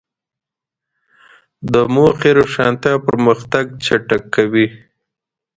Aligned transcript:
د 1.71 1.73
موخې 1.93 2.31
روښانتیا 2.39 2.93
پرمختګ 3.07 3.65
چټکوي. 3.85 4.65